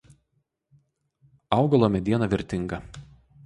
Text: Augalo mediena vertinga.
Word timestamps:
Augalo 1.59 1.93
mediena 1.99 2.31
vertinga. 2.35 2.85